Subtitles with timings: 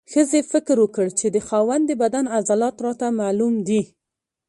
[0.11, 3.81] ښځې فکر وکړ چې د خاوند د بدن عضلات راته معلوم دي.